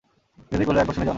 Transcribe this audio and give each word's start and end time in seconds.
বিনোদিনী 0.47 0.65
কহিল, 0.67 0.79
একবার 0.81 0.95
শুনেই 0.95 1.05
যাও 1.05 1.05
না। 1.07 1.09